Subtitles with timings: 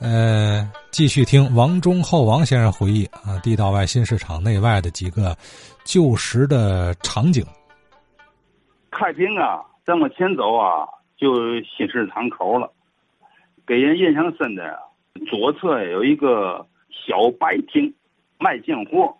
[0.00, 5.36] 呃，继续听王忠厚王先生回忆啊，地道外新市场内外的几个
[5.84, 7.44] 旧时的场景。
[8.90, 10.86] 太平啊，再往前走啊，
[11.16, 12.70] 就新市场口了。
[13.66, 14.78] 给人印象深的，
[15.30, 17.92] 左侧有一个小白厅，
[18.38, 19.16] 卖贱货。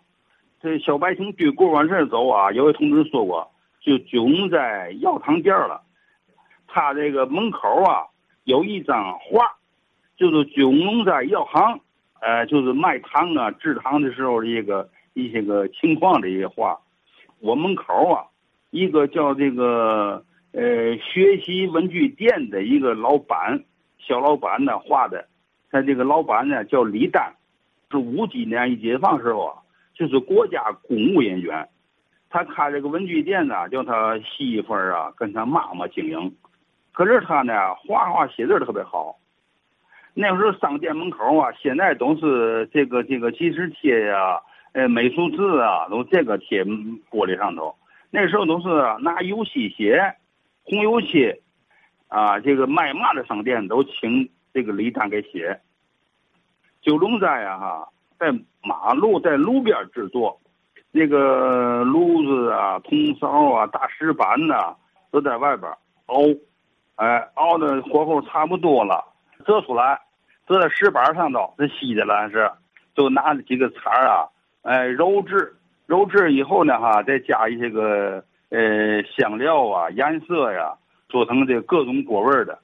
[0.61, 3.49] 这小白厅对过往这儿走啊，有位同志说过，
[3.81, 5.81] 就就在药堂店了。
[6.67, 8.05] 他这个门口啊，
[8.43, 9.45] 有一张画，
[10.17, 11.79] 就是九龙在药行，
[12.21, 16.79] 呃，就是卖糖啊、制糖的时候的一个一些个情况的一些画。
[17.39, 18.25] 我门口啊，
[18.71, 20.23] 一个叫这个
[20.53, 23.63] 呃学习文具店的一个老板。
[23.99, 25.27] 小老板呢画的，
[25.71, 27.33] 他这个老板呢叫李丹，
[27.89, 29.53] 是五几年一解放时候啊，
[29.95, 31.67] 就是国家公务人员。
[32.29, 36.35] 他开这个文具店呢，叫他媳妇儿啊跟他妈妈经营。
[36.91, 39.17] 可是他呢画画写字特别好。
[40.15, 44.39] 那时候商店门口啊，现在都是这个这个即时贴呀，
[44.73, 47.75] 呃美术字啊，都这个贴玻璃上头。
[48.09, 48.67] 那时候都是
[49.01, 50.15] 拿油漆写，
[50.63, 51.41] 红油漆。
[52.07, 55.59] 啊，这个卖嘛的商店都请这个李丹给写。
[56.81, 58.31] 九龙斋啊，哈，在
[58.63, 60.39] 马路在路边制作，
[60.91, 64.73] 那个炉子啊、铜勺啊、大石板呐，
[65.11, 65.69] 都在外边
[66.05, 66.21] 熬，
[66.95, 69.03] 哎，熬的火候差不多了，
[69.45, 69.99] 折出来，
[70.45, 72.49] 搁在石板上头，这稀的了是，
[72.95, 74.27] 就拿几个铲啊，
[74.63, 75.55] 哎，揉制，
[75.87, 80.73] 揉制以后呢，哈，再加一些个呃香料啊、颜色呀。
[81.07, 82.57] 做成这各种果味的，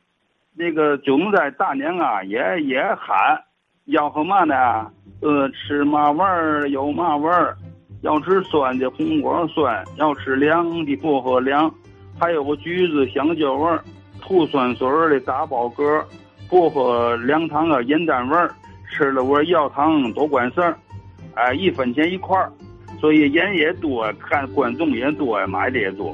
[0.56, 3.40] 那个九龙寨大娘啊，也也喊，
[3.86, 4.92] 要喝嘛呢？
[5.22, 7.56] 呃，吃嘛味儿有嘛味儿？
[8.02, 11.72] 要吃酸的红果酸，要吃凉的薄荷凉，
[12.20, 13.82] 还有个橘子香蕉味儿，
[14.20, 16.04] 吐酸水的大包格，
[16.52, 18.54] 薄荷凉糖啊银丹味儿，
[18.90, 20.78] 吃了我药糖多管事儿，
[21.34, 22.52] 哎，一分钱一块儿，
[23.00, 26.14] 所以人也多，看观众也多，买的也多。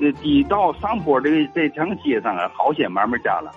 [0.00, 3.52] 这地道上坡这这条街上啊，好些买卖家了。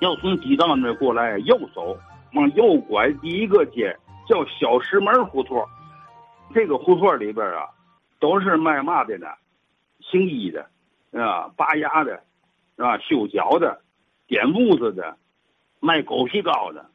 [0.00, 1.96] 要从地道那过来，右走，
[2.34, 3.96] 往右拐，第一个街
[4.26, 5.64] 叫小石门胡同。
[6.52, 7.62] 这个胡同里边啊，
[8.20, 9.26] 都是卖嘛的呢？
[10.00, 10.66] 行医的，
[11.12, 12.22] 啊，拔牙的，
[12.76, 12.98] 是吧？
[12.98, 13.80] 修脚的，
[14.28, 15.16] 点痦子的，
[15.80, 16.86] 卖狗皮膏的，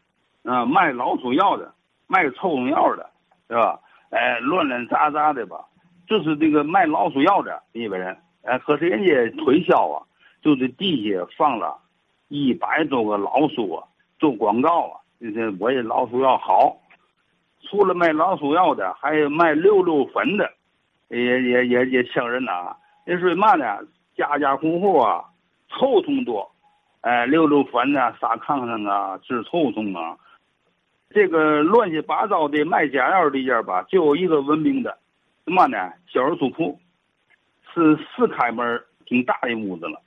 [0.43, 1.73] 啊，卖老鼠药的，
[2.07, 3.09] 卖臭虫药的，
[3.49, 3.81] 是吧？
[4.11, 5.65] 哎，乱乱杂杂的吧，
[6.07, 8.15] 就是这个卖老鼠药的一帮人。
[8.43, 10.05] 哎，可是人家推销啊，
[10.41, 11.77] 就是地下放了
[12.27, 13.87] 一百多个老鼠啊，
[14.19, 16.77] 做广告啊，就是我这老鼠药好。
[17.63, 20.53] 除了卖老鼠药的，还有卖溜溜粉的，
[21.23, 22.75] 也也也也抢人呐。
[23.05, 23.79] 那是嘛呢？
[24.15, 25.23] 家家户户啊，
[25.69, 26.49] 臭虫多，
[27.01, 30.17] 哎，溜溜粉呐，撒炕上啊，治臭虫啊。
[31.09, 34.97] 这个乱七八糟的卖假药的地吧，就有一个文明的，
[35.45, 35.91] 什么呢？
[36.07, 36.79] 小儿书铺。
[37.73, 40.01] 是四开门，挺大的屋子了。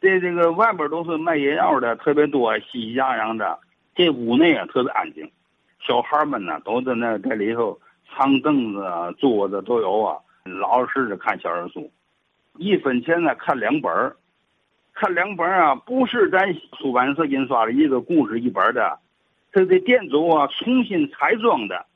[0.00, 3.58] 这这个外边都是卖野药的，特别多，熙熙攘攘的。
[3.94, 5.30] 这屋内啊，特别安静。
[5.78, 11.90] 小孩们呢，都在那在里头，长凳子啊、桌子都有啊，老实的看小人书。
[12.58, 14.16] 一分钱呢，看两本儿，
[14.92, 18.98] 看两本啊，不是咱出版社印刷的一个故事一本的，
[19.52, 21.86] 这这店主啊重新彩装的，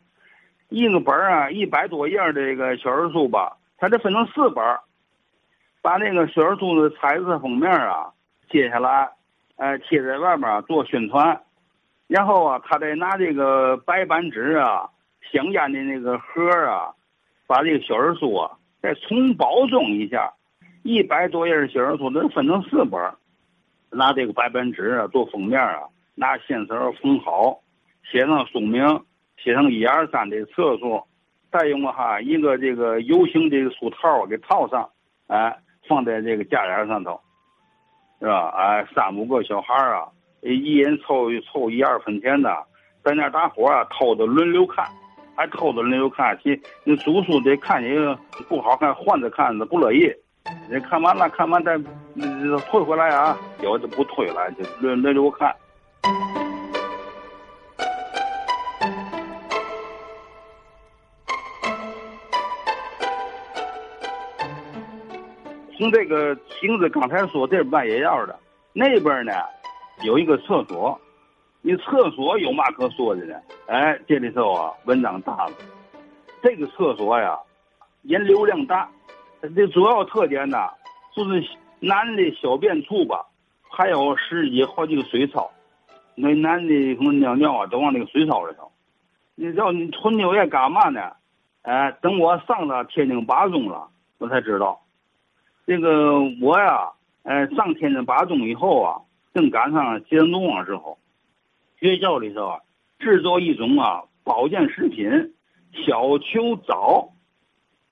[0.70, 4.80] 一个本儿啊一百多页的这个小人书吧，它得分成四本儿。
[5.82, 8.10] 把那个小人书的彩色封面啊
[8.50, 9.08] 揭下来，
[9.54, 11.40] 呃，贴在外面做宣传，
[12.08, 14.88] 然后啊，他得拿这个白板纸啊、
[15.30, 16.92] 香烟的那个盒啊，
[17.46, 18.50] 把这个小人书啊
[18.82, 20.32] 再重包装一下，
[20.82, 23.00] 一百多页的小人书能分成四本，
[23.90, 25.82] 拿这个白板纸啊做封面啊，
[26.14, 27.60] 拿线绳缝好，
[28.10, 28.84] 写上书名，
[29.36, 31.02] 写上一二三的册数，
[31.50, 34.88] 再用哈一个这个 U 型的书套给套上，
[35.28, 35.56] 哎。
[35.88, 37.20] 放在这个架沿上头，
[38.18, 38.48] 是吧？
[38.56, 40.08] 哎，三五个小孩啊，
[40.42, 42.52] 一人凑凑一二分钱的，
[43.04, 44.84] 在那大伙啊偷着轮流看，
[45.36, 46.36] 还偷着轮流看。
[46.42, 47.88] 去那叔叔得看你
[48.48, 50.12] 不好看，换着看，不乐意。
[50.70, 51.76] 你看完了，看完再
[52.70, 55.54] 退回来啊，有的不退了，就轮轮流看。
[65.76, 68.38] 从这个亭子刚才说这是卖野药的，
[68.72, 69.32] 那边呢
[70.04, 70.98] 有一个厕所，
[71.66, 73.34] 你厕所有嘛可说的呢？
[73.66, 75.52] 哎，这里头啊文章大了。
[76.40, 77.36] 这个厕所呀，
[78.02, 78.88] 人流量大，
[79.52, 80.68] 这主要特点呢
[81.12, 81.44] 就是
[81.80, 83.26] 男的小便处吧，
[83.68, 85.50] 还有十几好几个水槽，
[86.14, 88.70] 那男的什么尿尿啊，都往那个水槽里头。
[89.34, 91.00] 你知道你春牛也干嘛呢？
[91.62, 93.88] 哎，等我上了天津八中了，
[94.18, 94.80] 我才知道，
[95.66, 96.92] 这个我呀，
[97.24, 99.00] 哎，上天津八中以后啊，
[99.34, 100.96] 正赶上接农网时候，
[101.78, 102.60] 学校里头啊，
[102.98, 105.34] 制作一种啊保健食品，
[105.72, 107.12] 小球藻，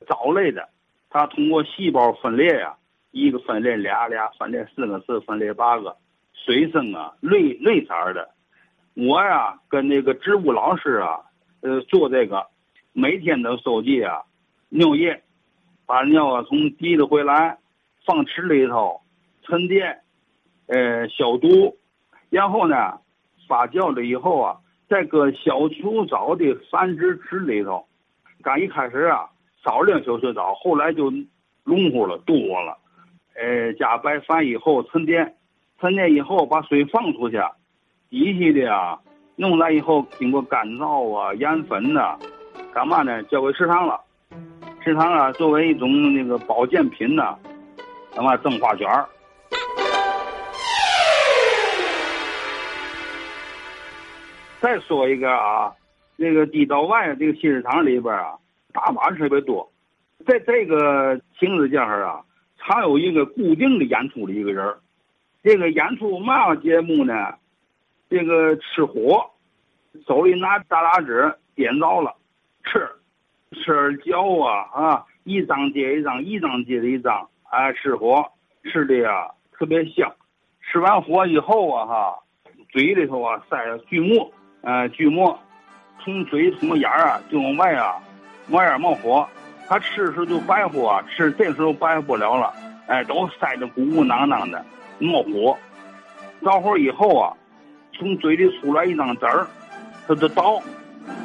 [0.06, 0.69] 藻类的，
[1.10, 2.76] 它通过细胞分裂呀，
[3.10, 5.96] 一个分裂俩俩，分裂四个四，分裂八个，
[6.32, 8.31] 水生啊，绿绿色的。
[8.94, 11.20] 我呀，跟那个植物老师啊。
[11.60, 12.46] 呃，做这个，
[12.92, 14.20] 每天都收集啊，
[14.69, 15.22] 尿液，
[15.86, 17.56] 把尿啊从地里回来，
[18.04, 19.00] 放池里头
[19.44, 20.02] 沉淀，
[20.66, 21.78] 呃，消毒，
[22.28, 23.00] 然后呢，
[23.55, 24.56] 发酵了以后啊，
[24.89, 27.87] 再搁小球藻的繁殖池里头。
[28.43, 29.31] 刚一开始啊，
[29.65, 31.09] 少量小球藻，后来就
[31.62, 32.77] 浓乎了，多了。
[33.37, 35.37] 呃，加白矾以后沉淀，
[35.81, 37.37] 沉淀以后把水放出去，
[38.11, 38.99] 底下的啊。
[39.37, 42.19] 弄来以后，经过干燥啊、盐粉呐，
[42.73, 43.23] 干嘛呢？
[43.25, 44.01] 交给食堂了。
[44.83, 47.39] 食堂啊，作为一种那个保健品呐，
[48.17, 49.06] 干嘛赠花卷儿。
[54.64, 55.70] 再说一个啊，
[56.16, 58.38] 那个地道外这个新市场里边啊，
[58.72, 59.70] 大把特别多。
[60.26, 62.25] 在这个亭子间儿啊，
[62.56, 64.75] 常有一个固定的演出的一个人
[65.43, 67.34] 这个演出嘛节目呢？
[68.08, 69.31] 这个吃火，
[70.06, 72.17] 手里拿大蜡纸点着了，
[72.64, 72.88] 吃，
[73.52, 78.25] 吃着嚼啊啊，一张接一张，一张接着一张，哎，吃火
[78.62, 80.10] 吃的呀特别香。
[80.62, 82.19] 吃完火以后啊哈，
[82.70, 84.32] 嘴里头啊塞着锯末，
[84.64, 85.38] 呃，锯末，
[86.02, 87.96] 从嘴从眼啊就往外啊，
[88.49, 89.28] 往外冒火。
[89.69, 92.52] 他吃时候就白活，吃这时候白不了了，
[92.87, 94.64] 哎，都塞得鼓鼓囊囊的，
[94.99, 95.56] 冒火。
[96.43, 97.32] 着火以后啊。
[97.96, 99.46] 从嘴里出来一张纸儿，
[100.08, 100.61] 他就倒，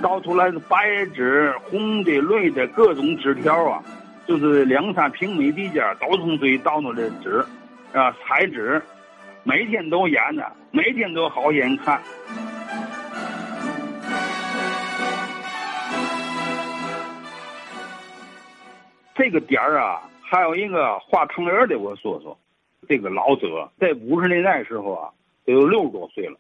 [0.04, 3.82] 倒出来是白纸、红的、绿的各种纸条啊，
[4.28, 7.44] 就是两三平米地界都从嘴里倒出来纸，
[7.92, 8.80] 啊，彩纸，
[9.44, 12.00] 每天都演呢，每天都好些人看。
[19.20, 22.40] 这个点儿啊，还有一个画汤圆的，我说说，
[22.88, 25.12] 这个老者在五十年代时候啊，
[25.46, 26.40] 都有六十多岁了。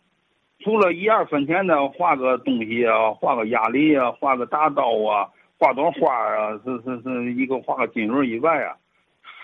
[0.63, 5.27] 除了一二分钱的画个东西啊，画个鸭梨啊，画个大刀啊，
[5.57, 8.77] 画朵花啊，是是是一个画个金鱼以外啊，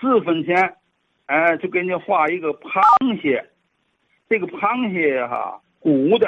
[0.00, 0.74] 四分钱，
[1.26, 3.44] 哎，就给你画一个螃蟹，
[4.30, 6.26] 这个螃蟹哈，鼓的，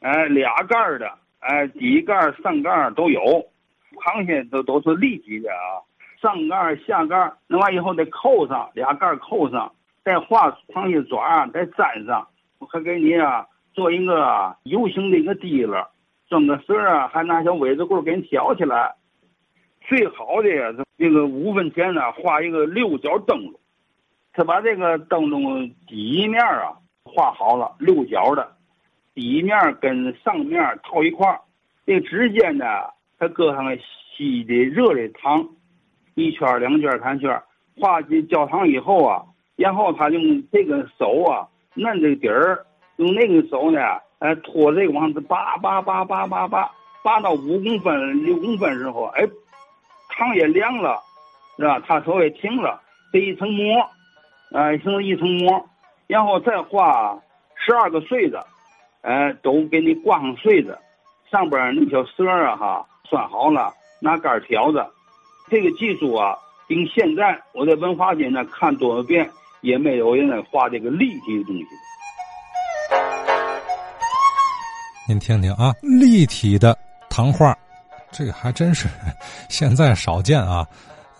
[0.00, 1.08] 哎，俩盖的，
[1.38, 3.46] 哎，底盖上盖都有，
[3.94, 5.78] 螃蟹都都是立体的啊，
[6.22, 9.70] 上盖下盖，弄完以后得扣上俩盖扣上，
[10.04, 12.28] 再画螃蟹爪再粘上，
[12.58, 13.46] 我还给你啊。
[13.74, 15.88] 做一个 U 型的一个提了，
[16.28, 18.94] 装个绳啊，还拿小尾子棍给你挑起来。
[19.80, 23.58] 最好的这个五分钱呢，画一个六角灯笼。
[24.34, 28.56] 他把这个灯笼底面啊画好了，六角的，
[29.14, 31.40] 底面跟上面套一块儿。
[31.86, 32.66] 这个之间呢，
[33.18, 33.64] 他搁上
[34.14, 35.48] 稀的热的糖，
[36.14, 37.42] 一圈两圈三圈，
[37.78, 39.22] 画进焦糖以后啊，
[39.56, 42.64] 然后他用这个手啊摁这个底儿。
[42.96, 43.80] 用那个手呢，
[44.18, 46.70] 哎，拖这个往上拔拔拔拔拔拔，
[47.02, 49.26] 拔到五公分、六公分时候，哎，
[50.10, 51.00] 糖也凉了，
[51.56, 51.80] 是吧？
[51.80, 53.82] 他手也停了，这一层膜，
[54.52, 55.66] 哎，形成一层膜，
[56.06, 57.18] 然后再画
[57.56, 58.38] 十二个穗子，
[59.00, 60.78] 哎，都给你挂上穗子，
[61.30, 63.72] 上边那小绳啊，哈，拴好了，
[64.02, 64.88] 拿杆挑着。
[65.50, 66.34] 这个技术啊，
[66.68, 69.28] 跟现在我在文化街呢看多少遍，
[69.60, 71.66] 也没有人画这个立体的东西。
[75.08, 76.76] 您听听啊，立体的
[77.10, 77.56] 糖画，
[78.10, 78.88] 这个还真是
[79.48, 80.66] 现在少见啊。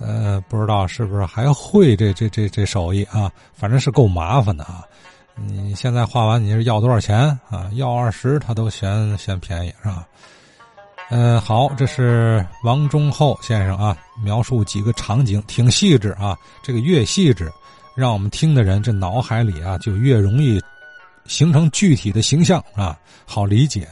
[0.00, 3.30] 呃，不知道是不是还会这这这这手艺啊？
[3.52, 4.82] 反正是够麻烦的啊。
[5.36, 7.18] 你现在画完，你是要多少钱
[7.50, 7.70] 啊？
[7.74, 10.06] 要二十，他都嫌嫌便宜是吧？
[11.14, 16.34] 嗯，好，这是王忠厚先生啊，描述几个场景挺细致啊。
[16.62, 17.52] 这个越细致，
[17.94, 20.58] 让我们听的人这脑海里啊就越容易。
[21.26, 23.86] 形成具体的形象啊，好理解。